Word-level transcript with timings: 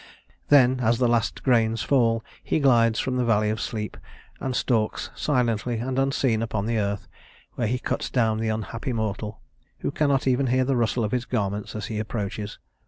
Then, 0.49 0.79
as 0.79 0.97
the 0.97 1.07
last 1.07 1.43
grains 1.43 1.83
fall, 1.83 2.25
he 2.43 2.59
glides 2.59 2.99
from 2.99 3.17
the 3.17 3.23
valley 3.23 3.51
of 3.51 3.61
sleep 3.61 3.97
and 4.39 4.55
stalks 4.55 5.11
silently 5.13 5.77
and 5.77 5.99
unseen 5.99 6.41
upon 6.41 6.65
the 6.65 6.79
earth, 6.79 7.07
where 7.53 7.67
he 7.67 7.77
cuts 7.77 8.09
down 8.09 8.39
the 8.39 8.49
unhappy 8.49 8.93
mortal, 8.93 9.41
who 9.81 9.91
cannot 9.91 10.25
even 10.25 10.47
hear 10.47 10.65
the 10.65 10.75
rustle 10.75 11.03
of 11.03 11.11
his 11.11 11.25
garments 11.25 11.75
as 11.75 11.85
he 11.85 11.99
approaches. 11.99 12.57